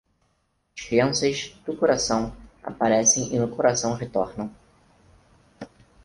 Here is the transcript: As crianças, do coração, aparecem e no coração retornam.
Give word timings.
As 0.75 0.83
crianças, 0.83 1.49
do 1.63 1.77
coração, 1.77 2.35
aparecem 2.63 3.35
e 3.35 3.37
no 3.37 3.55
coração 3.55 3.93
retornam. 3.93 4.51